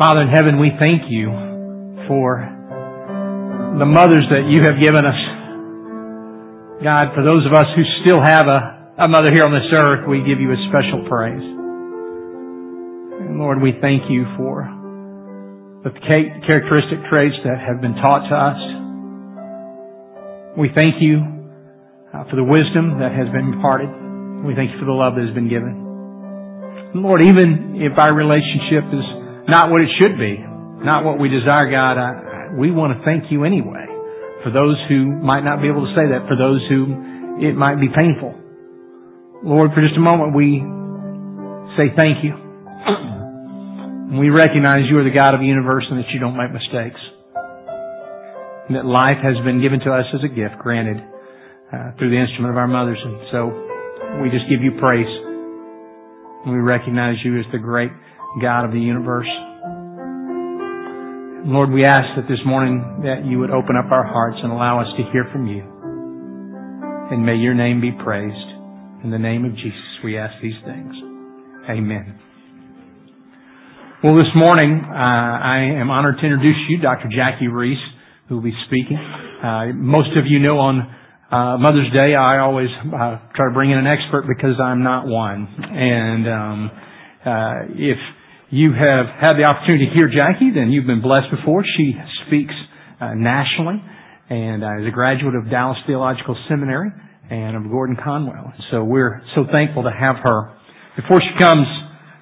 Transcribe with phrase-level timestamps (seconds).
[0.00, 1.28] Father in heaven, we thank you
[2.08, 2.40] for
[3.76, 5.20] the mothers that you have given us.
[6.80, 10.08] God, for those of us who still have a, a mother here on this earth,
[10.08, 11.44] we give you a special praise.
[13.28, 14.64] And Lord, we thank you for
[15.84, 15.92] the
[16.48, 18.60] characteristic traits that have been taught to us.
[20.56, 21.20] We thank you
[22.16, 23.92] uh, for the wisdom that has been imparted.
[24.48, 25.76] We thank you for the love that has been given.
[26.96, 29.19] Lord, even if our relationship is
[29.50, 30.38] not what it should be,
[30.86, 33.86] not what we desire, God, I, we want to thank you anyway.
[34.42, 37.76] For those who might not be able to say that, for those who it might
[37.76, 38.32] be painful.
[39.44, 40.62] Lord, for just a moment, we
[41.76, 42.32] say thank you.
[44.18, 47.00] We recognize you are the God of the universe and that you don't make mistakes.
[48.66, 50.98] And that life has been given to us as a gift, granted
[51.70, 52.98] uh, through the instrument of our mothers.
[52.98, 53.40] And so
[54.20, 55.08] we just give you praise.
[56.46, 57.92] We recognize you as the great
[58.38, 59.26] God of the universe.
[61.50, 64.80] Lord, we ask that this morning that you would open up our hearts and allow
[64.80, 65.64] us to hear from you.
[67.10, 68.36] And may your name be praised.
[69.02, 70.94] In the name of Jesus, we ask these things.
[71.68, 72.20] Amen.
[74.04, 77.08] Well, this morning, uh, I am honored to introduce you, Dr.
[77.08, 77.82] Jackie Reese,
[78.28, 78.96] who will be speaking.
[78.96, 80.80] Uh, most of you know on
[81.32, 85.06] uh, Mother's Day, I always uh, try to bring in an expert because I'm not
[85.06, 85.48] one.
[85.48, 86.70] And um,
[87.24, 87.98] uh, if
[88.50, 91.64] you have had the opportunity to hear Jackie, then you've been blessed before.
[91.76, 91.94] She
[92.26, 92.54] speaks
[93.00, 93.82] uh, nationally
[94.28, 96.90] and uh, is a graduate of Dallas Theological Seminary
[97.30, 98.52] and of Gordon Conwell.
[98.70, 100.52] So we're so thankful to have her.
[100.96, 101.66] Before she comes,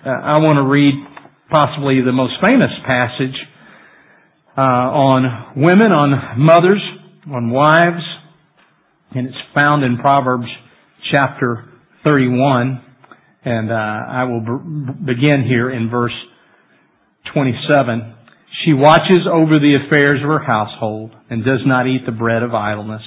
[0.05, 0.95] uh, I want to read
[1.51, 3.37] possibly the most famous passage
[4.57, 6.83] on women, on mothers,
[7.33, 8.03] on wives,
[9.15, 10.47] and it's found in Proverbs
[11.11, 11.65] chapter
[12.05, 12.85] 31.
[13.45, 16.15] And uh, I will b- begin here in verse
[17.33, 18.15] 27.
[18.65, 22.55] She watches over the affairs of her household and does not eat the bread of
[22.55, 23.03] idleness.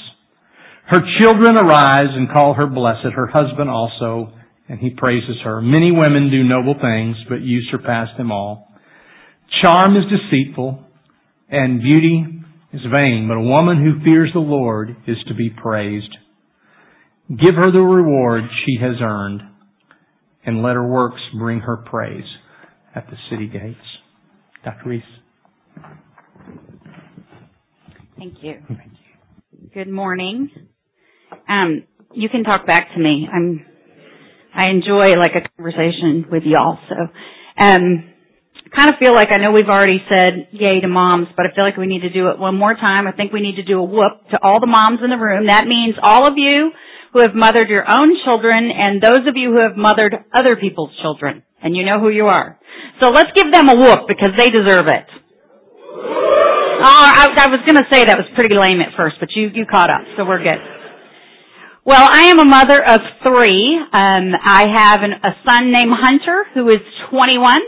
[0.87, 4.33] Her children arise and call her blessed, her husband also,
[4.67, 5.61] and he praises her.
[5.61, 8.67] Many women do noble things, but you surpass them all.
[9.61, 10.83] Charm is deceitful,
[11.49, 12.25] and beauty
[12.73, 16.15] is vain, but a woman who fears the Lord is to be praised.
[17.29, 19.41] Give her the reward she has earned,
[20.45, 22.25] and let her works bring her praise
[22.95, 23.77] at the city gates.
[24.63, 24.89] Dr.
[24.89, 25.03] Reese.
[28.17, 28.55] Thank you.
[28.67, 29.69] Thank you.
[29.73, 30.49] Good morning.
[31.47, 33.27] Um, you can talk back to me.
[33.31, 33.65] I'm.
[34.53, 36.77] I enjoy like a conversation with y'all.
[36.89, 36.95] So,
[37.57, 38.11] um,
[38.75, 41.63] kind of feel like I know we've already said yay to moms, but I feel
[41.63, 43.07] like we need to do it one more time.
[43.07, 45.47] I think we need to do a whoop to all the moms in the room.
[45.47, 46.71] That means all of you
[47.13, 50.91] who have mothered your own children and those of you who have mothered other people's
[51.01, 51.43] children.
[51.63, 52.57] And you know who you are.
[52.99, 55.05] So let's give them a whoop because they deserve it.
[56.81, 59.51] Oh, I, I was going to say that was pretty lame at first, but you,
[59.53, 60.57] you caught up, so we're good.
[61.85, 63.77] Well, I am a mother of three.
[63.77, 67.61] Um, I have an, a son named Hunter who is 21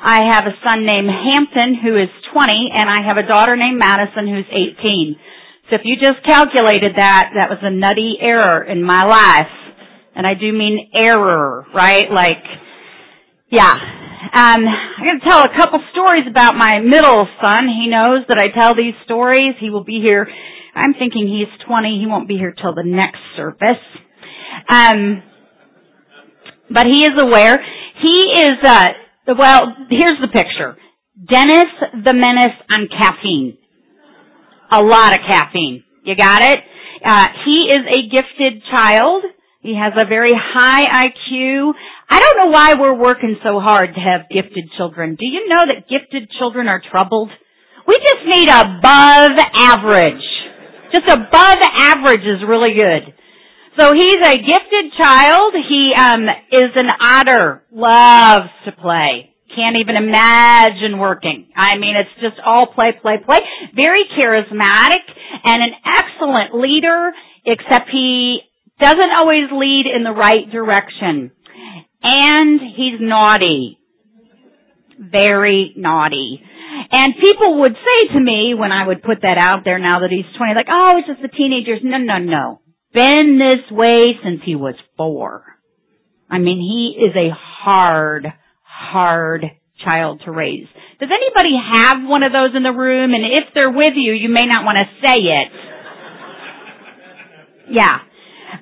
[0.00, 3.78] I have a son named Hampton who is 20 and I have a daughter named
[3.78, 5.18] Madison who's 18.
[5.70, 9.52] So if you just calculated that, that was a nutty error in my life.
[10.16, 12.10] And I do mean error, right?
[12.10, 12.42] Like,
[13.50, 13.72] yeah.
[13.72, 17.68] Um, I'm going to tell a couple stories about my middle son.
[17.68, 19.54] He knows that I tell these stories.
[19.60, 20.26] He will be here.
[20.74, 22.00] I'm thinking he's 20.
[22.00, 23.82] He won't be here till the next service.
[24.68, 25.22] Um,
[26.70, 27.58] but he is aware.
[28.02, 28.88] He is, uh,
[29.38, 30.76] well, here's the picture.
[31.28, 31.68] Dennis
[32.04, 33.58] the Menace on caffeine.
[34.70, 35.84] A lot of caffeine.
[36.04, 36.58] You got it?
[37.04, 39.24] Uh, he is a gifted child.
[39.60, 41.72] He has a very high IQ.
[42.08, 45.16] I don't know why we're working so hard to have gifted children.
[45.18, 47.30] Do you know that gifted children are troubled?
[47.86, 50.24] We just need above average.
[50.94, 53.14] Just above average is really good.
[53.78, 55.54] So he's a gifted child.
[55.68, 57.62] He um, is an otter.
[57.72, 59.34] Loves to play.
[59.54, 61.48] Can't even imagine working.
[61.56, 63.38] I mean, it's just all play, play, play.
[63.74, 65.04] Very charismatic
[65.44, 67.12] and an excellent leader,
[67.44, 68.40] except he
[68.78, 71.32] doesn't always lead in the right direction.
[72.02, 73.78] And he's naughty.
[74.98, 76.42] Very naughty.
[76.92, 80.10] And people would say to me when I would put that out there now that
[80.10, 81.80] he's 20, like, oh, it's just the teenagers.
[81.82, 82.60] No, no, no
[82.92, 85.44] been this way since he was four.
[86.30, 88.26] I mean, he is a hard,
[88.78, 89.44] hard
[89.84, 90.66] child to raise.
[91.00, 93.14] Does anybody have one of those in the room?
[93.14, 95.48] And if they're with you, you may not want to say it.
[97.70, 97.98] Yeah.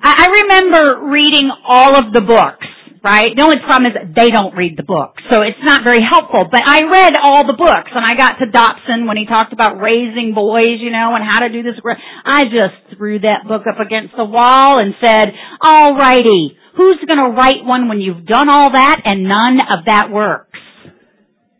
[0.01, 2.67] I remember reading all of the books
[3.03, 3.31] right?
[3.35, 6.47] The only problem is they don't read the book, so it's not very helpful.
[6.49, 9.79] But I read all the books, and I got to Dobson when he talked about
[9.79, 11.75] raising boys, you know, and how to do this.
[12.25, 17.35] I just threw that book up against the wall and said, "Alrighty, who's going to
[17.35, 20.59] write one when you've done all that and none of that works?"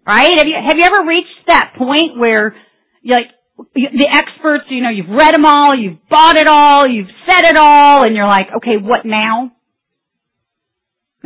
[0.05, 0.37] Right?
[0.37, 2.55] Have you have you ever reached that point where
[3.01, 3.31] you're like
[3.73, 7.57] the experts, you know, you've read them all, you've bought it all, you've said it
[7.57, 9.51] all, and you're like, okay, what now?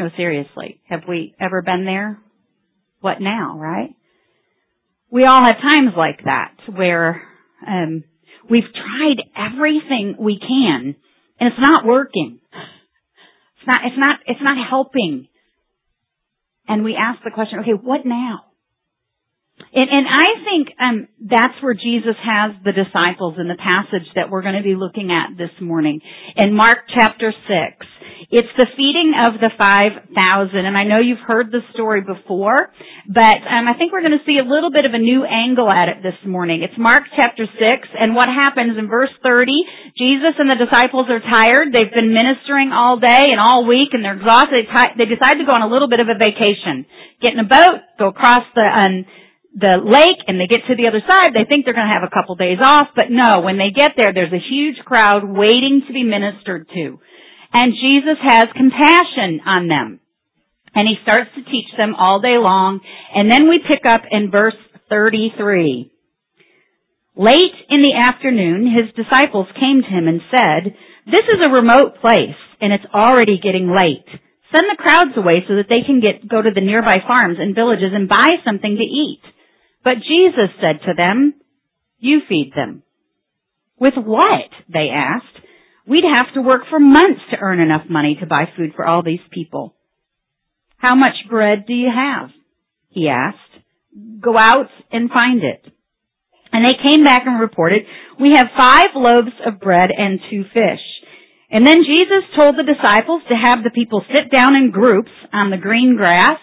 [0.01, 0.81] No, seriously.
[0.89, 2.18] Have we ever been there?
[3.01, 3.95] What now, right?
[5.12, 7.21] We all have times like that where
[7.68, 8.03] um,
[8.50, 10.95] we've tried everything we can
[11.39, 12.39] and it's not working.
[12.51, 15.27] It's not, it's not, it's not helping.
[16.68, 18.45] And we ask the question, okay, what now?
[19.71, 24.31] And, and I think um, that's where Jesus has the disciples in the passage that
[24.31, 26.01] we're going to be looking at this morning.
[26.38, 27.88] In Mark chapter 6,
[28.31, 30.07] it's the feeding of the 5,000.
[30.55, 32.71] And I know you've heard the story before,
[33.03, 35.67] but um, I think we're going to see a little bit of a new angle
[35.67, 36.63] at it this morning.
[36.63, 39.51] It's Mark chapter 6, and what happens in verse 30,
[39.99, 41.75] Jesus and the disciples are tired.
[41.75, 44.63] They've been ministering all day and all week, and they're exhausted.
[44.95, 46.87] They, decide to go on a little bit of a vacation.
[47.19, 48.63] Get in a boat, go across the...
[48.63, 49.05] Um,
[49.51, 52.07] the lake and they get to the other side, they think they're going to have
[52.07, 55.83] a couple days off, but no, when they get there, there's a huge crowd waiting
[55.87, 57.03] to be ministered to.
[57.53, 60.00] And Jesus has compassion on them.
[60.74, 62.80] And he starts to teach them all day long.
[63.13, 64.56] And then we pick up in verse
[64.89, 65.92] 33.
[67.15, 70.75] Late in the afternoon, his disciples came to him and said,
[71.06, 74.07] this is a remote place and it's already getting late.
[74.51, 77.56] Send the crowds away so that they can get, go to the nearby farms and
[77.56, 79.21] villages and buy something to eat.
[79.83, 81.33] But Jesus said to them,
[82.00, 82.83] you feed them.
[83.80, 84.50] With what?
[84.71, 85.40] They asked.
[85.87, 89.03] We'd have to work for months to earn enough money to buy food for all
[89.03, 89.75] these people.
[90.77, 92.29] How much bread do you have?
[92.89, 93.37] He asked.
[94.21, 95.65] Go out and find it.
[96.51, 97.83] And they came back and reported,
[98.19, 100.83] we have five loaves of bread and two fish.
[101.49, 105.49] And then Jesus told the disciples to have the people sit down in groups on
[105.49, 106.39] the green grass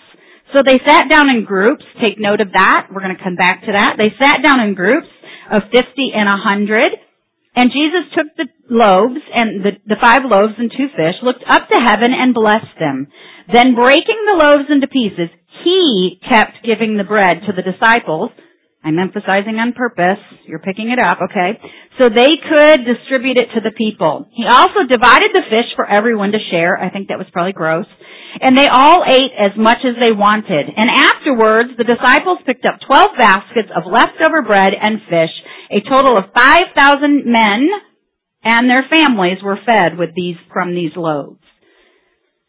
[0.53, 1.85] so they sat down in groups.
[2.01, 2.89] Take note of that.
[2.91, 3.97] We're going to come back to that.
[3.99, 5.09] They sat down in groups
[5.53, 7.08] of 50 and 100.
[7.59, 11.67] And Jesus took the loaves and the, the five loaves and two fish, looked up
[11.67, 13.11] to heaven and blessed them.
[13.51, 15.27] Then breaking the loaves into pieces,
[15.67, 18.31] he kept giving the bread to the disciples.
[18.85, 20.23] I'm emphasizing on purpose.
[20.47, 21.59] You're picking it up, okay?
[21.99, 24.31] So they could distribute it to the people.
[24.31, 26.79] He also divided the fish for everyone to share.
[26.79, 27.91] I think that was probably gross.
[28.41, 30.67] And they all ate as much as they wanted.
[30.77, 35.33] And afterwards, the disciples picked up 12 baskets of leftover bread and fish.
[35.71, 37.69] A total of 5,000 men
[38.45, 41.43] and their families were fed with these, from these loaves.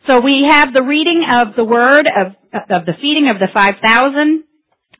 [0.07, 4.43] So we have the reading of the word of, of the feeding of the 5,000.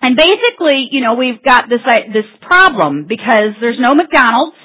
[0.02, 1.82] And basically, you know, we've got this,
[2.14, 4.56] this problem because there's no McDonald's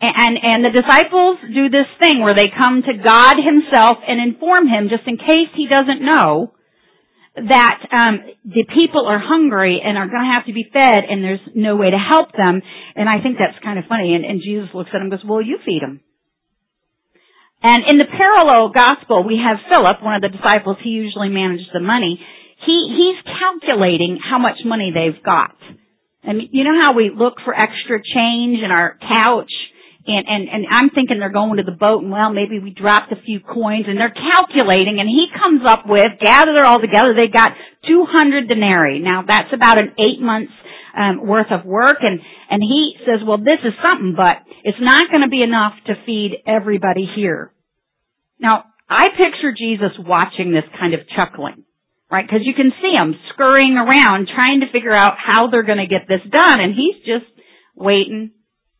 [0.00, 4.66] and, and the disciples do this thing where they come to God himself and inform
[4.66, 6.52] him just in case he doesn't know
[7.34, 11.22] that um, the people are hungry and are going to have to be fed and
[11.22, 12.62] there's no way to help them.
[12.94, 14.14] And I think that's kind of funny.
[14.14, 16.00] And, and Jesus looks at him and goes, well, you feed them.
[17.62, 20.76] And in the parallel gospel, we have Philip, one of the disciples.
[20.84, 22.20] He usually manages the money.
[22.66, 25.56] He, he's calculating how much money they've got.
[26.22, 29.50] And you know how we look for extra change in our couch
[30.06, 33.12] and, and, and I'm thinking they're going to the boat and well, maybe we dropped
[33.12, 37.32] a few coins and they're calculating and he comes up with, gather all together, they
[37.32, 37.52] got
[37.88, 39.00] 200 denarii.
[39.00, 40.52] Now that's about an eight months
[40.96, 42.20] um, worth of work and,
[42.50, 45.94] and he says, well this is something, but it's not going to be enough to
[46.04, 47.52] feed everybody here.
[48.38, 51.64] Now, I picture Jesus watching this kind of chuckling,
[52.12, 52.28] right?
[52.28, 55.88] Cause you can see him scurrying around trying to figure out how they're going to
[55.88, 57.24] get this done and he's just
[57.74, 58.32] waiting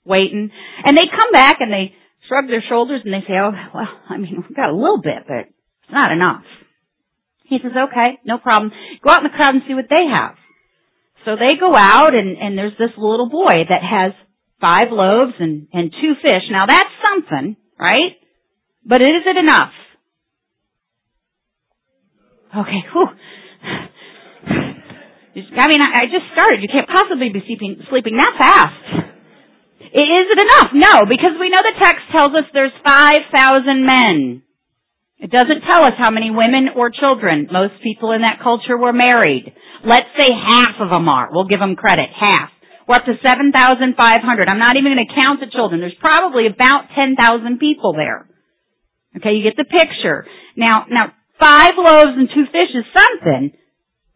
[0.04, 0.50] waiting.
[0.84, 1.94] And they come back and they
[2.28, 5.24] shrug their shoulders and they say, oh, well, I mean, we've got a little bit,
[5.26, 6.44] but it's not enough.
[7.44, 8.72] He says, okay, no problem.
[9.02, 10.36] Go out in the crowd and see what they have.
[11.24, 14.12] So they go out and, and there's this little boy that has
[14.60, 16.44] five loaves and, and two fish.
[16.50, 18.16] Now that's something, right?
[18.84, 19.72] But is it enough?
[22.56, 23.08] Okay, whew.
[25.56, 26.62] I mean, I just started.
[26.62, 29.13] You can't possibly be sleeping, sleeping that fast.
[29.92, 30.70] Is it enough?
[30.72, 34.42] No, because we know the text tells us there's 5,000 men.
[35.18, 37.48] It doesn't tell us how many women or children.
[37.50, 39.52] Most people in that culture were married.
[39.84, 41.28] Let's say half of them are.
[41.30, 42.10] We'll give them credit.
[42.12, 42.50] Half.
[42.86, 43.96] We're up to 7,500.
[44.48, 45.80] I'm not even going to count the children.
[45.80, 47.16] There's probably about 10,000
[47.58, 48.28] people there.
[49.16, 50.26] Okay, you get the picture.
[50.56, 53.52] Now, now, five loaves and two fish is something,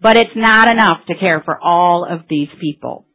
[0.01, 3.08] but it's not enough to care for all of these people.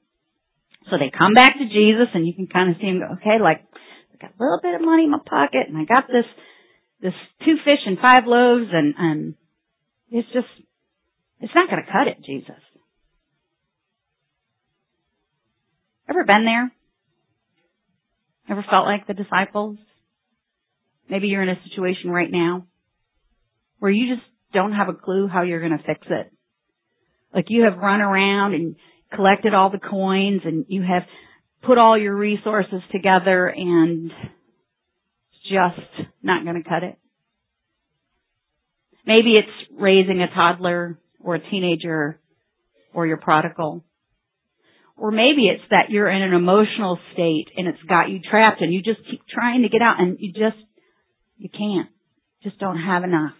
[0.89, 3.41] So they come back to Jesus and you can kind of see him go, okay,
[3.41, 3.63] like,
[4.13, 6.25] I got a little bit of money in my pocket and I got this,
[7.01, 7.13] this
[7.45, 9.35] two fish and five loaves and, and
[10.11, 10.47] it's just,
[11.39, 12.59] it's not going to cut it, Jesus.
[16.09, 16.71] Ever been there?
[18.49, 19.77] Ever felt like the disciples?
[21.09, 22.65] Maybe you're in a situation right now
[23.79, 26.31] where you just don't have a clue how you're going to fix it.
[27.33, 28.75] Like you have run around and
[29.13, 31.03] collected all the coins and you have
[31.61, 36.97] put all your resources together and it's just not going to cut it.
[39.05, 42.19] Maybe it's raising a toddler or a teenager
[42.93, 43.83] or your prodigal.
[44.95, 48.73] Or maybe it's that you're in an emotional state and it's got you trapped and
[48.73, 50.61] you just keep trying to get out and you just,
[51.37, 51.89] you can't.
[52.43, 53.33] Just don't have enough.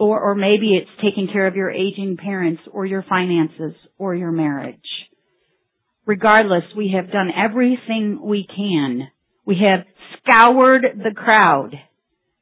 [0.00, 4.32] Or, or maybe it's taking care of your aging parents or your finances or your
[4.32, 4.78] marriage.
[6.06, 9.08] Regardless, we have done everything we can.
[9.44, 9.84] We have
[10.22, 11.72] scoured the crowd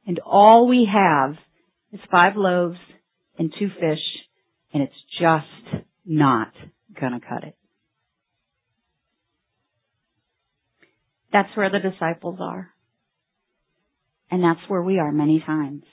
[0.07, 1.35] and all we have
[1.91, 2.77] is five loaves
[3.37, 3.99] and two fish
[4.73, 6.53] and it's just not
[6.99, 7.57] gonna cut it.
[11.33, 12.69] That's where the disciples are.
[14.31, 15.83] And that's where we are many times.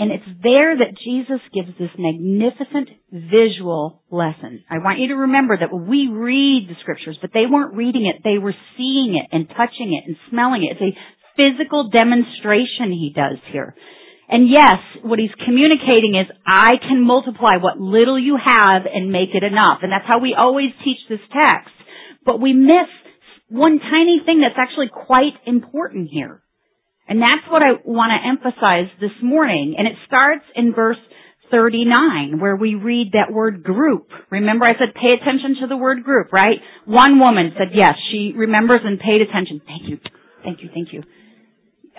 [0.00, 4.64] And it's there that Jesus gives this magnificent visual lesson.
[4.70, 8.24] I want you to remember that we read the scriptures, but they weren't reading it,
[8.24, 10.80] they were seeing it and touching it and smelling it.
[10.80, 10.98] It's a
[11.36, 13.76] physical demonstration he does here.
[14.30, 19.34] And yes, what he's communicating is, I can multiply what little you have and make
[19.34, 19.80] it enough.
[19.82, 21.76] And that's how we always teach this text.
[22.24, 22.88] But we miss
[23.50, 26.40] one tiny thing that's actually quite important here.
[27.10, 29.74] And that's what I want to emphasize this morning.
[29.76, 31.02] And it starts in verse
[31.50, 34.06] 39 where we read that word group.
[34.30, 36.58] Remember I said pay attention to the word group, right?
[36.86, 39.60] One woman said yes, she remembers and paid attention.
[39.66, 39.98] Thank you.
[40.44, 40.70] Thank you.
[40.72, 41.02] Thank you.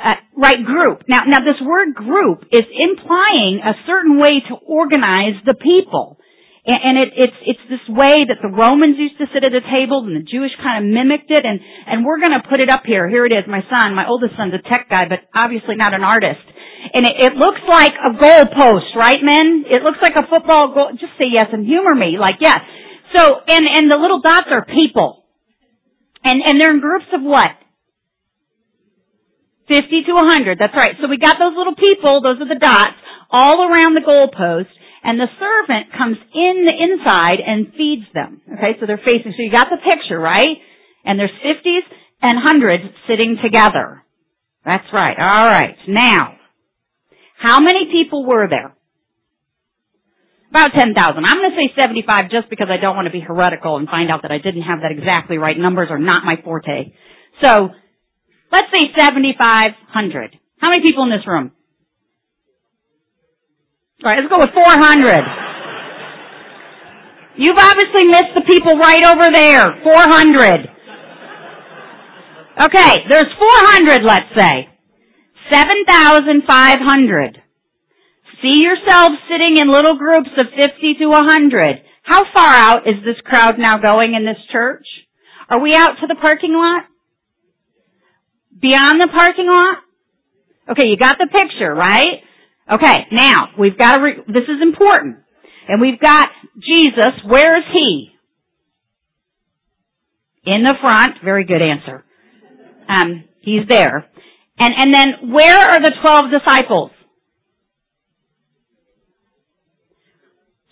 [0.01, 1.03] Uh, right group.
[1.10, 6.21] Now, now this word group is implying a certain way to organize the people.
[6.62, 10.06] And it, it's, it's this way that the Romans used to sit at a table
[10.06, 13.10] and the Jewish kind of mimicked it and, and we're gonna put it up here.
[13.10, 16.06] Here it is, my son, my oldest son's a tech guy, but obviously not an
[16.06, 16.46] artist.
[16.94, 19.65] And it, it looks like a goal post, right men?
[19.74, 22.62] It looks like a football goal, just say yes and humor me, like yes.
[23.10, 25.25] So, and, and the little dots are people.
[26.22, 27.58] And, and they're in groups of what?
[29.65, 30.94] 50 to 100, that's right.
[31.01, 33.01] So we got those little people, those are the dots,
[33.34, 34.70] all around the goalpost
[35.03, 38.41] and the servant comes in the inside and feeds them.
[38.53, 40.58] Okay, so they're facing, so you got the picture, right?
[41.03, 41.86] And there's 50s
[42.22, 44.03] and 100s sitting together.
[44.63, 45.17] That's right.
[45.17, 45.77] Alright.
[45.88, 46.38] Now,
[47.38, 48.75] how many people were there?
[50.51, 50.93] About 10,000.
[51.00, 54.12] I'm going to say 75 just because I don't want to be heretical and find
[54.12, 55.58] out that I didn't have that exactly right.
[55.58, 56.91] Numbers are not my forte.
[57.41, 57.70] So,
[58.51, 60.38] let's say 7,500.
[60.60, 61.53] How many people in this room?
[64.03, 65.41] All right, let's go with 400.
[67.38, 69.77] You've obviously missed the people right over there.
[69.84, 70.70] 400.
[72.65, 74.70] Okay, there's 400, let's say.
[75.53, 77.41] 7,500.
[78.41, 81.81] See yourselves sitting in little groups of 50 to 100.
[82.01, 84.86] How far out is this crowd now going in this church?
[85.48, 86.86] Are we out to the parking lot?
[88.60, 89.77] Beyond the parking lot?
[90.72, 92.24] Okay, you got the picture, right?
[92.72, 95.18] Okay, now, we've got to, re- this is important.
[95.68, 98.10] And we've got Jesus, where is he?
[100.46, 102.04] In the front, very good answer.
[102.90, 104.10] Um, he's there.
[104.60, 106.92] And, and then, where are the twelve disciples?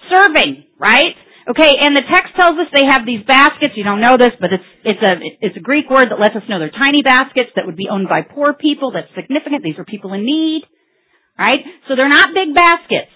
[0.10, 1.16] Serving, right?
[1.50, 3.74] Okay, and the text tells us they have these baskets.
[3.76, 6.44] You don't know this, but it's it's a it's a Greek word that lets us
[6.50, 8.92] know they're tiny baskets that would be owned by poor people.
[8.92, 9.64] That's significant.
[9.64, 10.64] These are people in need.
[11.40, 11.60] Right?
[11.88, 13.12] So they're not big baskets.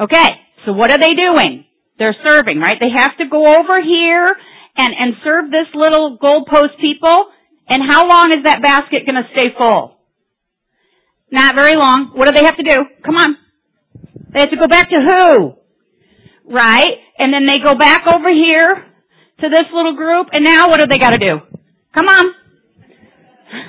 [0.00, 0.28] Okay.
[0.64, 1.66] So what are they doing?
[1.98, 2.78] They're serving, right?
[2.80, 4.34] They have to go over here
[4.76, 7.26] and, and serve this little goalpost people.
[7.68, 9.98] And how long is that basket going to stay full?
[11.30, 12.12] Not very long.
[12.14, 12.84] What do they have to do?
[13.04, 13.36] Come on.
[14.32, 15.54] They have to go back to who?
[16.52, 16.96] Right?
[17.18, 18.86] And then they go back over here
[19.40, 21.40] to this little group and now what do they got to do?
[21.94, 22.34] Come on.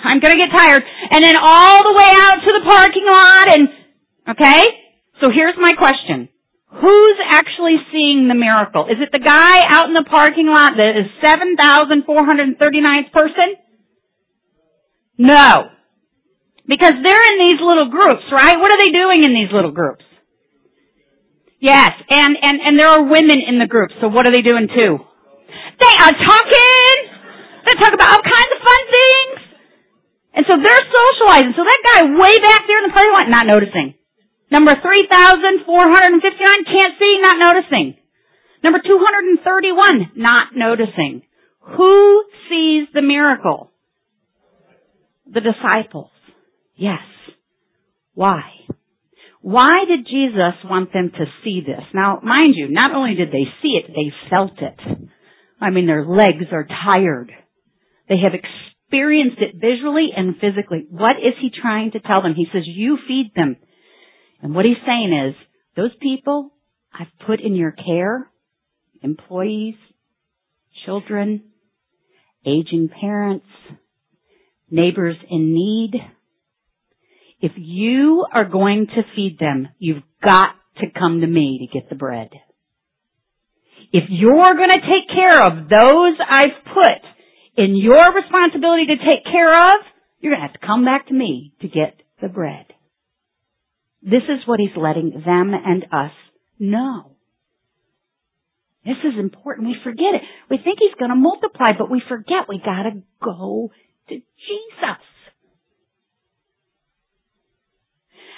[0.03, 0.83] I'm gonna get tired.
[1.11, 3.69] And then all the way out to the parking lot and,
[4.29, 4.63] okay?
[5.21, 6.29] So here's my question.
[6.81, 8.87] Who's actually seeing the miracle?
[8.91, 13.55] Is it the guy out in the parking lot that is 7,439th person?
[15.17, 15.71] No.
[16.67, 18.59] Because they're in these little groups, right?
[18.59, 20.03] What are they doing in these little groups?
[21.59, 24.67] Yes, and, and, and there are women in the group, so what are they doing
[24.67, 24.99] too?
[25.79, 26.95] They are talking!
[27.65, 29.34] They talk about all kinds of fun things!
[30.35, 31.55] And so they're socializing.
[31.55, 33.95] So that guy way back there in the parking lot, not noticing.
[34.51, 35.63] Number 3,459,
[36.67, 37.95] can't see, not noticing.
[38.63, 41.23] Number 231, not noticing.
[41.77, 43.71] Who sees the miracle?
[45.25, 46.11] The disciples.
[46.75, 47.01] Yes.
[48.13, 48.41] Why?
[49.41, 51.83] Why did Jesus want them to see this?
[51.93, 54.79] Now, mind you, not only did they see it, they felt it.
[55.61, 57.31] I mean, their legs are tired.
[58.09, 58.74] They have experienced
[59.39, 60.85] it visually and physically.
[60.89, 62.33] What is he trying to tell them?
[62.35, 63.57] He says, you feed them.
[64.41, 65.35] And what he's saying is,
[65.75, 66.51] those people
[66.93, 68.29] I've put in your care,
[69.01, 69.75] employees,
[70.85, 71.43] children,
[72.45, 73.45] aging parents,
[74.69, 75.93] neighbors in need,
[77.41, 81.89] if you are going to feed them, you've got to come to me to get
[81.89, 82.29] the bread.
[83.91, 87.14] If you're going to take care of those I've put
[87.57, 89.85] in your responsibility to take care of,
[90.19, 92.65] you're going to have to come back to me to get the bread.
[94.01, 96.11] This is what he's letting them and us
[96.59, 97.11] know.
[98.85, 99.67] This is important.
[99.67, 100.21] We forget it.
[100.49, 103.71] We think he's going to multiply, but we forget we got to go
[104.09, 105.01] to Jesus.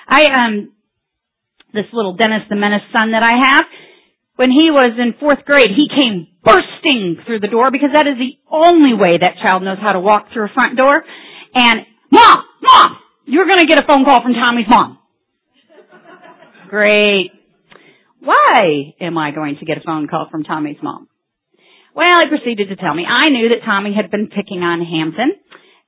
[0.07, 0.71] I um
[1.73, 3.65] this little Dennis the Menace son that I have,
[4.37, 8.17] when he was in fourth grade, he came bursting through the door because that is
[8.17, 11.03] the only way that child knows how to walk through a front door.
[11.53, 14.99] And mom, mom, you're to get a phone call from Tommy's mom.
[16.69, 17.31] Great.
[18.21, 21.09] Why am I going to get a phone call from Tommy's mom?
[21.95, 25.33] Well, he proceeded to tell me I knew that Tommy had been picking on Hampton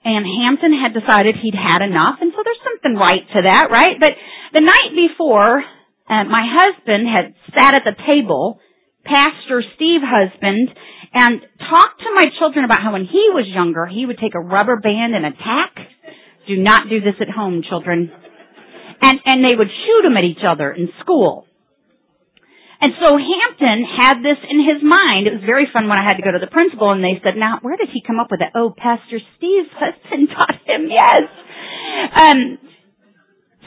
[0.03, 3.99] and Hampton had decided he'd had enough, and so there's something right to that, right?
[3.99, 4.15] But
[4.53, 5.63] the night before,
[6.09, 8.59] uh, my husband had sat at the table,
[9.05, 10.69] Pastor Steve husband,
[11.13, 14.39] and talked to my children about how when he was younger, he would take a
[14.39, 15.77] rubber band and attack.
[16.47, 18.11] Do not do this at home, children.
[19.01, 21.45] And, and they would shoot them at each other in school.
[22.81, 25.27] And so Hampton had this in his mind.
[25.27, 27.35] It was very fun when I had to go to the principal and they said,
[27.35, 28.55] now where did he come up with that?
[28.55, 31.27] Oh, Pastor Steve's husband taught him, yes.
[32.15, 32.57] Um,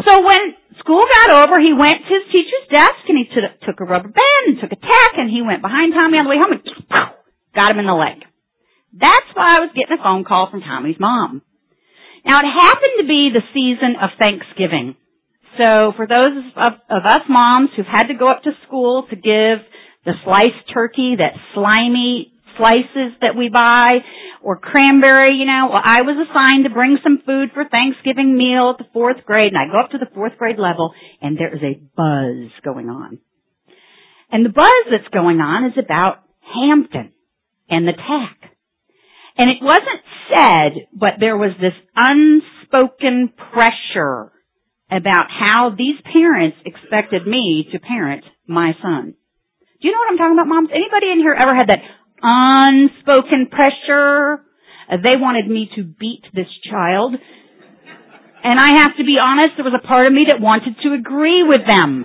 [0.00, 3.78] so when school got over, he went to his teacher's desk and he t- took
[3.80, 6.42] a rubber band and took a tack and he went behind Tommy on the way
[6.42, 6.62] home and
[7.54, 8.26] got him in the leg.
[8.92, 11.42] That's why I was getting a phone call from Tommy's mom.
[12.26, 14.96] Now it happened to be the season of Thanksgiving.
[15.58, 19.16] So for those of, of us moms who've had to go up to school to
[19.16, 19.64] give
[20.04, 23.98] the sliced turkey, that slimy slices that we buy,
[24.42, 28.74] or cranberry, you know, well, I was assigned to bring some food for Thanksgiving meal
[28.74, 31.54] at the fourth grade, and I go up to the fourth grade level, and there
[31.54, 33.18] is a buzz going on.
[34.30, 37.12] And the buzz that's going on is about Hampton
[37.68, 38.50] and the tack.
[39.36, 44.32] And it wasn't said, but there was this unspoken pressure
[44.90, 49.14] about how these parents expected me to parent my son.
[49.80, 50.68] Do you know what I'm talking about, moms?
[50.70, 51.80] Anybody in here ever had that
[52.22, 54.42] unspoken pressure?
[54.90, 57.14] Uh, they wanted me to beat this child.
[58.44, 60.94] And I have to be honest, there was a part of me that wanted to
[60.94, 62.04] agree with them.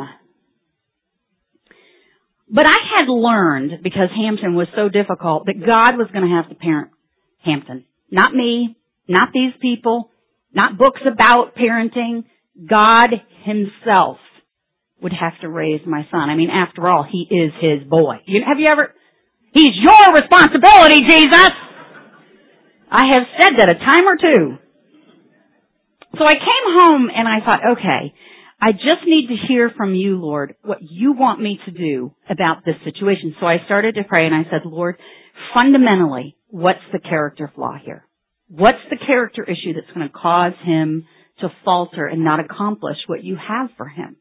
[2.50, 6.48] But I had learned, because Hampton was so difficult, that God was going to have
[6.50, 6.92] to parent
[7.44, 7.86] Hampton.
[8.10, 8.78] Not me,
[9.08, 10.12] not these people,
[10.54, 12.24] not books about parenting,
[12.70, 13.10] God
[13.44, 14.18] himself
[15.02, 16.30] would have to raise my son.
[16.30, 18.16] I mean, after all, he is his boy.
[18.26, 18.94] You, know, have you ever,
[19.54, 21.52] he's your responsibility, Jesus!
[22.90, 24.58] I have said that a time or two.
[26.18, 28.14] So I came home and I thought, okay,
[28.62, 32.66] I just need to hear from you, Lord, what you want me to do about
[32.66, 33.36] this situation.
[33.40, 34.98] So I started to pray and I said, Lord,
[35.54, 38.06] fundamentally, what's the character flaw here?
[38.50, 41.06] What's the character issue that's going to cause him
[41.40, 44.18] to falter and not accomplish what you have for him.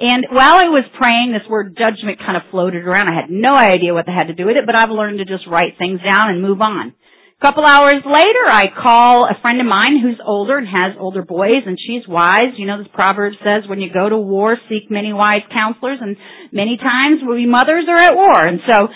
[0.00, 3.12] And while I was praying, this word judgment kind of floated around.
[3.12, 5.28] I had no idea what they had to do with it, but I've learned to
[5.28, 6.96] just write things down and move on.
[7.36, 11.20] A couple hours later, I call a friend of mine who's older and has older
[11.20, 12.56] boys, and she's wise.
[12.56, 16.16] You know, this proverb says, when you go to war, seek many wise counselors, and
[16.50, 18.40] many times we mothers are at war.
[18.40, 18.88] And so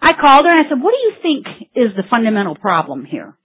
[0.00, 3.36] I called her and I said, what do you think is the fundamental problem here?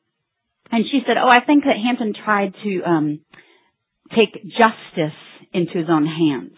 [0.71, 3.19] And she said, oh, I think that Hampton tried to, um,
[4.15, 5.15] take justice
[5.53, 6.57] into his own hands.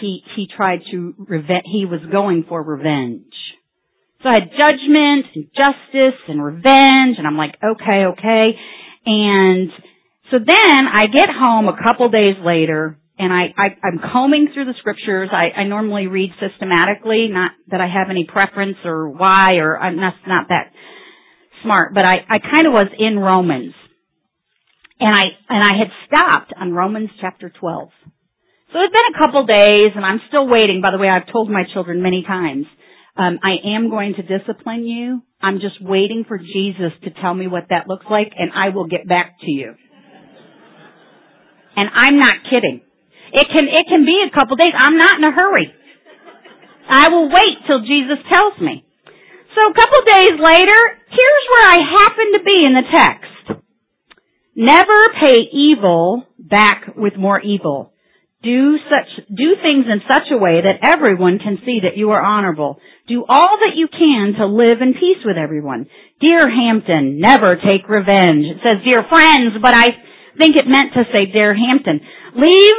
[0.00, 3.32] He, he tried to revenge, he was going for revenge.
[4.22, 8.50] So I had judgment and justice and revenge and I'm like, okay, okay.
[9.06, 9.70] And
[10.30, 14.66] So then I get home a couple days later and I, I I'm combing through
[14.66, 15.30] the scriptures.
[15.32, 19.96] I, I normally read systematically, not that I have any preference or why or I'm
[19.96, 20.72] not not that
[21.62, 23.74] smart, but I I kind of was in Romans,
[25.00, 27.90] and I and I had stopped on Romans chapter twelve.
[28.72, 30.82] So it's been a couple days, and I'm still waiting.
[30.82, 32.66] By the way, I've told my children many times,
[33.16, 35.22] um, I am going to discipline you.
[35.40, 38.86] I'm just waiting for Jesus to tell me what that looks like, and I will
[38.86, 39.74] get back to you.
[41.76, 42.82] And I'm not kidding.
[43.32, 44.72] It can, it can be a couple days.
[44.76, 45.72] I'm not in a hurry.
[46.90, 48.84] I will wait till Jesus tells me.
[49.54, 53.64] So a couple days later, here's where I happen to be in the text.
[54.54, 57.92] Never pay evil back with more evil.
[58.42, 62.22] Do such, do things in such a way that everyone can see that you are
[62.22, 62.78] honorable.
[63.08, 65.86] Do all that you can to live in peace with everyone.
[66.20, 68.46] Dear Hampton, never take revenge.
[68.46, 69.88] It says dear friends, but I
[70.38, 72.00] think it meant to say dear Hampton.
[72.36, 72.78] Leave,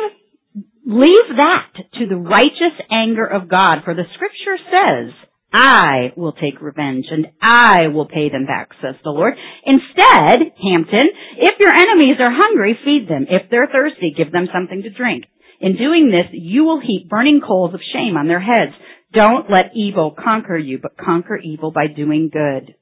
[0.85, 5.13] leave that to the righteous anger of God, for the scripture says,
[5.51, 9.33] I will take revenge and I will pay them back, says the Lord.
[9.65, 13.25] Instead, Hampton, if your enemies are hungry, feed them.
[13.29, 15.25] If they're thirsty, give them something to drink.
[15.59, 18.71] In doing this, you will heap burning coals of shame on their heads.
[19.13, 22.75] Don't let evil conquer you, but conquer evil by doing good.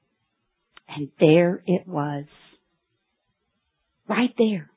[0.88, 2.26] And there it was.
[4.08, 4.70] Right there.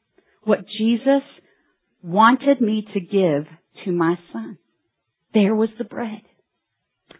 [0.45, 1.23] What Jesus
[2.03, 3.47] wanted me to give
[3.85, 4.59] to my son.
[5.35, 6.23] There was the bread.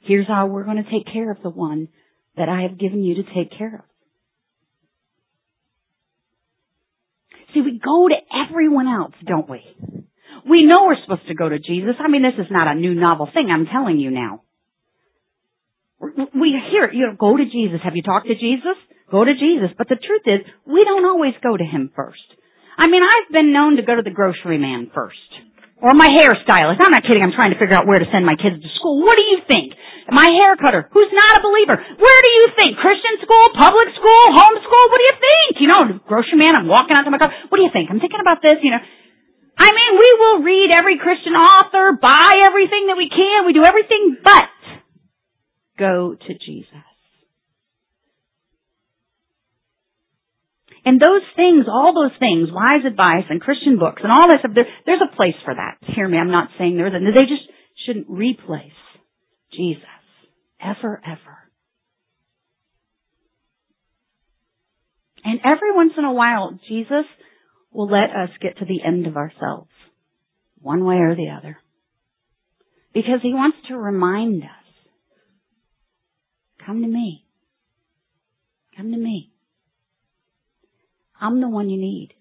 [0.03, 1.89] Here's how we're going to take care of the one
[2.37, 3.85] that I have given you to take care of.
[7.53, 8.15] See, we go to
[8.49, 9.61] everyone else, don't we?
[10.49, 11.97] We know we're supposed to go to Jesus.
[11.99, 13.49] I mean, this is not a new novel thing.
[13.51, 14.43] I'm telling you now.
[16.01, 17.81] We hear, you know, go to Jesus.
[17.85, 18.77] Have you talked to Jesus?
[19.11, 19.75] Go to Jesus.
[19.77, 22.25] But the truth is, we don't always go to Him first.
[22.79, 25.19] I mean, I've been known to go to the grocery man first.
[25.81, 26.81] Or my hairstylist.
[26.81, 27.25] I'm not kidding.
[27.25, 29.01] I'm trying to figure out where to send my kids to school.
[29.01, 29.77] What do you think?
[30.09, 31.77] My hair cutter, who's not a believer.
[31.77, 32.77] Where do you think?
[32.83, 34.85] Christian school, public school, home school?
[34.91, 35.51] What do you think?
[35.61, 37.31] You know, grocery man, I'm walking out to my car.
[37.49, 37.93] What do you think?
[37.93, 38.83] I'm thinking about this, you know.
[39.61, 43.65] I mean, we will read every Christian author, buy everything that we can, we do
[43.65, 44.49] everything but
[45.79, 46.89] go to Jesus.
[50.85, 54.53] And those things, all those things, wise advice and Christian books and all that stuff,
[54.55, 55.77] there, there's a place for that.
[55.95, 57.05] Hear me, I'm not saying there isn't.
[57.05, 57.45] They just
[57.85, 58.81] shouldn't replace
[59.53, 59.85] Jesus.
[60.59, 61.37] Ever, ever.
[65.23, 67.05] And every once in a while, Jesus
[67.73, 69.71] will let us get to the end of ourselves,
[70.61, 71.59] one way or the other.
[72.93, 74.49] Because he wants to remind us,
[76.67, 77.25] come to me.
[78.77, 79.31] Come to me.
[81.21, 82.15] I'm the one you need.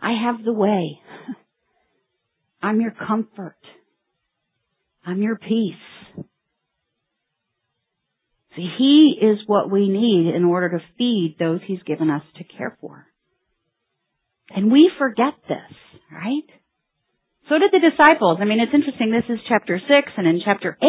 [0.00, 1.00] I have the way.
[2.62, 3.56] I'm your comfort.
[5.04, 6.24] I'm your peace.
[8.54, 12.44] See, He is what we need in order to feed those He's given us to
[12.44, 13.06] care for.
[14.54, 15.76] And we forget this,
[16.10, 16.48] right?
[17.48, 18.38] So did the disciples.
[18.40, 19.10] I mean, it's interesting.
[19.10, 20.88] This is chapter 6 and in chapter 8,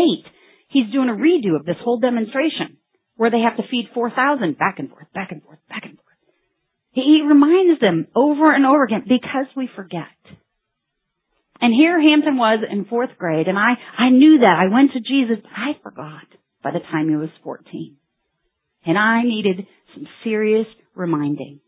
[0.70, 2.78] he's doing a redo of this whole demonstration
[3.16, 6.04] where they have to feed 4,000 back and forth, back and forth, back and forth.
[6.92, 10.14] He reminds them over and over again because we forget.
[11.60, 14.60] And here Hampton was in fourth grade and I, I knew that.
[14.60, 16.28] I went to Jesus, I forgot
[16.64, 17.96] by the time he was 14.
[18.86, 21.62] And I needed some serious reminding.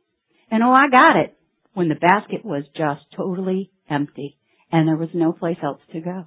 [0.51, 1.35] And oh, I got it
[1.75, 4.37] when the basket was just totally empty
[4.71, 6.25] and there was no place else to go.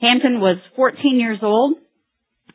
[0.00, 1.74] Hampton was 14 years old,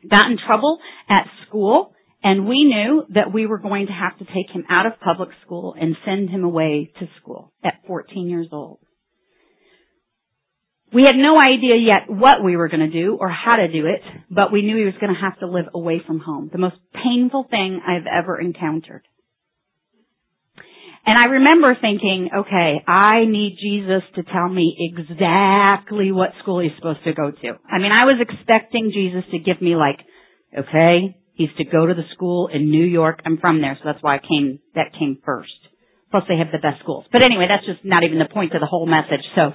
[0.10, 0.80] got in trouble
[1.10, 4.86] at school, and we knew that we were going to have to take him out
[4.86, 8.80] of public school and send him away to school at 14 years old.
[10.94, 13.88] We had no idea yet what we were going to do or how to do
[13.88, 16.50] it, but we knew he was going to have to live away from home.
[16.52, 19.02] The most painful thing I've ever encountered.
[21.06, 26.72] And I remember thinking, okay, I need Jesus to tell me exactly what school he's
[26.78, 27.48] supposed to go to.
[27.70, 30.00] I mean, I was expecting Jesus to give me like,
[30.58, 33.20] okay, he's to go to the school in New York.
[33.26, 35.52] I'm from there, so that's why I came, that came first.
[36.10, 37.06] Plus they have the best schools.
[37.12, 39.52] But anyway, that's just not even the point of the whole message, so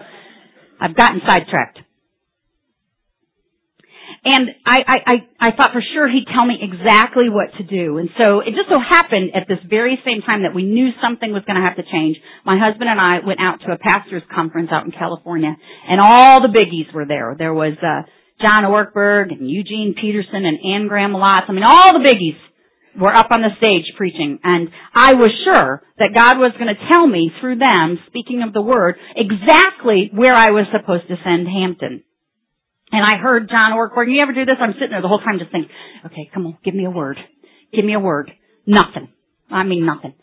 [0.81, 1.79] I've gotten sidetracked.
[4.25, 7.99] And I, I, I, I thought for sure he'd tell me exactly what to do.
[7.99, 11.33] And so it just so happened at this very same time that we knew something
[11.33, 14.27] was going to have to change, my husband and I went out to a pastor's
[14.35, 15.55] conference out in California
[15.89, 17.37] and all the biggies were there.
[17.39, 21.49] There was, uh, John Ortberg and Eugene Peterson and Anne Graham Lotz.
[21.49, 22.39] I mean, all the biggies
[23.01, 26.89] were up on the stage preaching and I was sure that God was going to
[26.89, 31.47] tell me through them, speaking of the word, exactly where I was supposed to send
[31.47, 32.03] Hampton.
[32.91, 34.57] And I heard John Ortberg, you ever do this?
[34.61, 35.71] I'm sitting there the whole time just thinking,
[36.07, 37.19] okay, come on, give me a word.
[37.73, 38.31] Give me a word.
[38.67, 39.09] Nothing.
[39.51, 40.15] I mean nothing.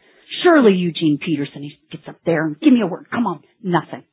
[0.43, 3.08] Surely Eugene Peterson, he gets up there and give me a word.
[3.12, 3.43] Come on.
[3.62, 4.04] Nothing.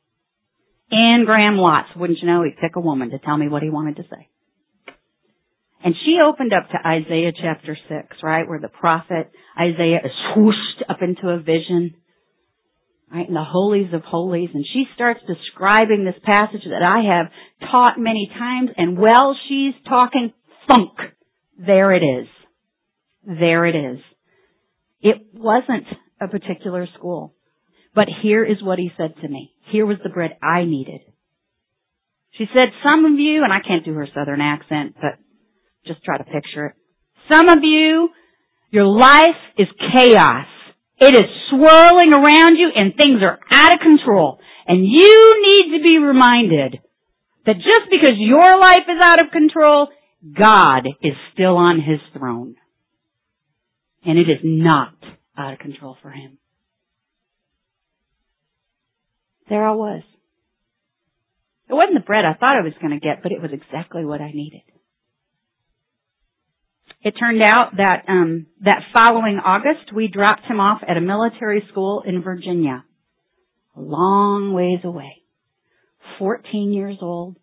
[0.91, 3.69] Anne Graham Lotz, wouldn't you know, he'd pick a woman to tell me what he
[3.69, 4.29] wanted to say.
[5.83, 10.83] And she opened up to Isaiah chapter 6, right, where the prophet Isaiah is swooshed
[10.87, 11.95] up into a vision,
[13.13, 17.69] right, in the holies of holies, and she starts describing this passage that I have
[17.69, 20.33] taught many times, and while she's talking
[20.67, 20.91] funk,
[21.57, 22.27] there it is.
[23.25, 23.99] There it is.
[25.01, 25.85] It wasn't
[26.19, 27.33] a particular school.
[27.95, 29.53] But here is what he said to me.
[29.71, 31.01] Here was the bread I needed.
[32.31, 35.19] She said, some of you, and I can't do her southern accent, but
[35.85, 36.73] just try to picture it.
[37.31, 38.09] Some of you,
[38.71, 40.47] your life is chaos.
[41.03, 44.39] It is swirling around you and things are out of control.
[44.65, 46.79] And you need to be reminded
[47.45, 49.89] that just because your life is out of control,
[50.23, 52.55] God is still on His throne.
[54.05, 54.95] And it is not
[55.37, 56.37] out of control for Him.
[59.49, 60.03] There I was.
[61.69, 64.05] It wasn't the bread I thought I was going to get, but it was exactly
[64.05, 64.61] what I needed.
[67.03, 71.61] It turned out that um, that following August, we dropped him off at a military
[71.69, 72.85] school in Virginia,
[73.75, 75.23] a long ways away.
[76.17, 77.37] 14 years old.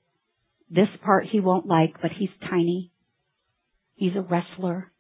[0.71, 2.91] This part he won't like, but he's tiny.
[3.97, 4.91] He's a wrestler.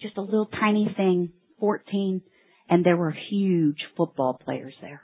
[0.00, 2.22] Just a little tiny thing, 14,
[2.70, 5.02] and there were huge football players there.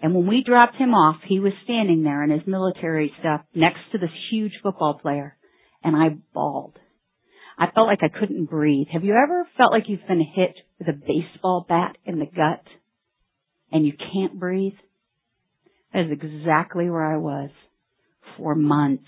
[0.00, 3.78] And when we dropped him off, he was standing there in his military stuff next
[3.92, 5.36] to this huge football player.
[5.84, 6.76] And I bawled.
[7.62, 8.88] I felt like I couldn't breathe.
[8.92, 12.64] Have you ever felt like you've been hit with a baseball bat in the gut
[13.70, 14.72] and you can't breathe?
[15.94, 17.50] That is exactly where I was
[18.36, 19.06] for months.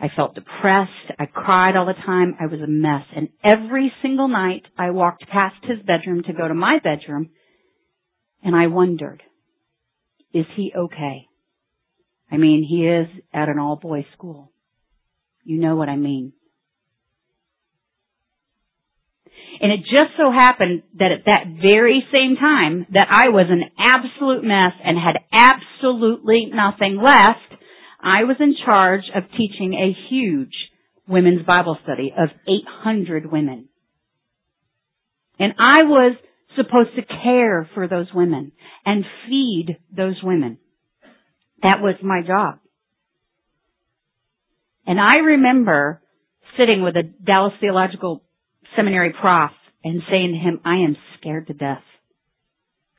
[0.00, 1.12] I felt depressed.
[1.18, 2.34] I cried all the time.
[2.40, 3.04] I was a mess.
[3.14, 7.28] And every single night I walked past his bedroom to go to my bedroom
[8.42, 9.22] and I wondered,
[10.32, 11.26] is he okay?
[12.32, 14.50] I mean, he is at an all boys school.
[15.44, 16.32] You know what I mean.
[19.60, 23.62] And it just so happened that at that very same time that I was an
[23.78, 27.60] absolute mess and had absolutely nothing left,
[28.02, 30.54] I was in charge of teaching a huge
[31.06, 33.68] women's Bible study of 800 women.
[35.38, 36.16] And I was
[36.56, 38.52] supposed to care for those women
[38.86, 40.56] and feed those women.
[41.62, 42.60] That was my job.
[44.86, 46.00] And I remember
[46.58, 48.22] sitting with a Dallas Theological
[48.76, 49.50] Seminary prof
[49.84, 51.82] and saying to him, I am scared to death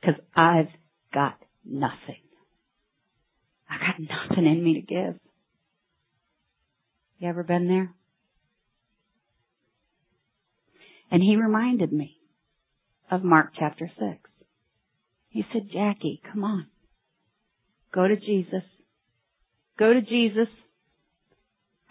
[0.00, 0.68] because I've
[1.14, 2.20] got nothing.
[3.70, 5.18] I got nothing in me to give.
[7.18, 7.94] You ever been there?
[11.10, 12.16] And he reminded me
[13.10, 14.18] of Mark chapter 6.
[15.28, 16.66] He said, Jackie, come on.
[17.94, 18.64] Go to Jesus.
[19.78, 20.48] Go to Jesus.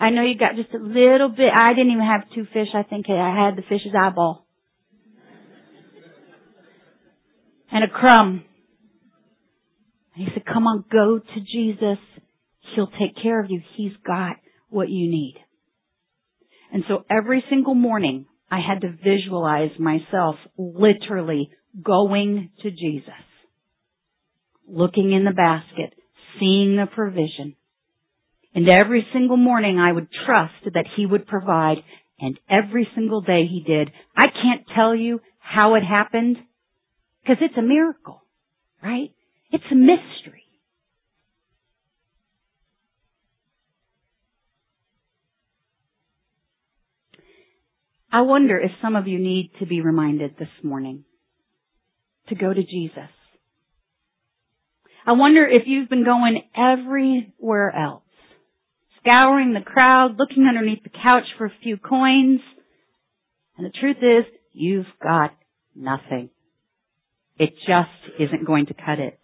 [0.01, 1.53] I know you got just a little bit.
[1.55, 2.69] I didn't even have two fish.
[2.73, 4.47] I think I had the fish's eyeball.
[7.71, 8.43] And a crumb.
[10.15, 12.03] And he said, come on, go to Jesus.
[12.75, 13.61] He'll take care of you.
[13.77, 14.37] He's got
[14.69, 15.35] what you need.
[16.73, 23.13] And so every single morning I had to visualize myself literally going to Jesus,
[24.67, 25.93] looking in the basket,
[26.39, 27.55] seeing the provision.
[28.53, 31.77] And every single morning I would trust that He would provide,
[32.19, 33.91] and every single day He did.
[34.15, 36.37] I can't tell you how it happened,
[37.21, 38.21] because it's a miracle,
[38.83, 39.09] right?
[39.51, 40.43] It's a mystery.
[48.11, 51.05] I wonder if some of you need to be reminded this morning
[52.27, 53.09] to go to Jesus.
[55.05, 58.03] I wonder if you've been going everywhere else,
[59.01, 62.41] scouring the crowd, looking underneath the couch for a few coins,
[63.57, 65.31] and the truth is, you've got
[65.75, 66.29] nothing.
[67.37, 69.19] It just isn't going to cut it.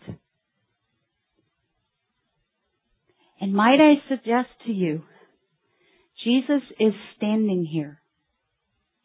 [3.39, 5.03] And might I suggest to you,
[6.23, 8.01] Jesus is standing here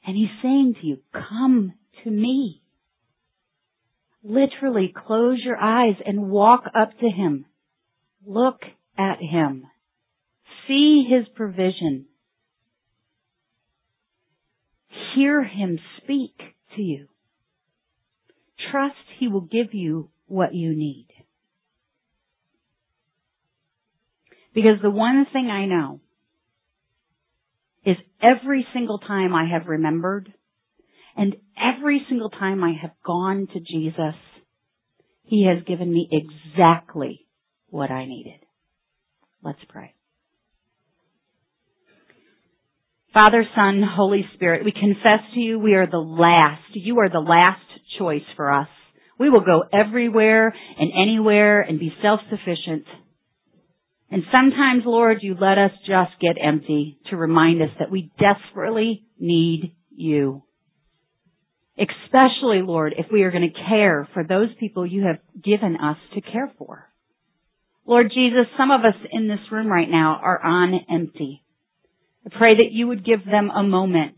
[0.07, 2.63] and he's saying to you, come to me.
[4.25, 7.45] Literally close your eyes and walk up to him.
[8.27, 8.63] Look
[8.97, 9.67] at him.
[10.67, 12.07] See his provision.
[15.15, 16.37] Hear Him speak
[16.77, 17.09] to you.
[18.71, 21.09] Trust He will give you what you need.
[24.55, 26.01] Because the one thing I know
[27.85, 30.33] is every single time I have remembered
[31.17, 34.15] and every single time I have gone to Jesus,
[35.25, 37.27] He has given me exactly
[37.69, 38.41] what I needed.
[39.43, 39.95] Let's pray.
[43.15, 46.63] Father, Son, Holy Spirit, we confess to you we are the last.
[46.73, 47.61] You are the last
[47.99, 48.69] choice for us.
[49.19, 52.87] We will go everywhere and anywhere and be self-sufficient.
[54.11, 59.05] And sometimes, Lord, you let us just get empty to remind us that we desperately
[59.19, 60.43] need you.
[61.79, 65.99] Especially, Lord, if we are going to care for those people you have given us
[66.15, 66.89] to care for.
[67.85, 71.42] Lord Jesus, some of us in this room right now are on empty.
[72.27, 74.17] I pray that you would give them a moment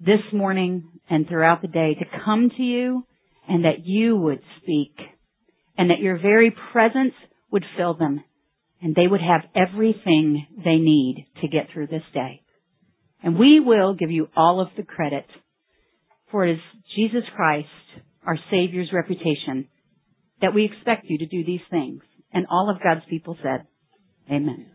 [0.00, 3.04] this morning and throughout the day to come to you
[3.48, 4.94] and that you would speak
[5.78, 7.14] and that your very presence
[7.50, 8.22] would fill them
[8.80, 12.42] and they would have everything they need to get through this day.
[13.22, 15.26] And we will give you all of the credit
[16.30, 16.60] for it is
[16.96, 17.68] Jesus Christ,
[18.26, 19.68] our Savior's reputation,
[20.40, 22.02] that we expect you to do these things.
[22.32, 23.66] And all of God's people said,
[24.30, 24.66] Amen.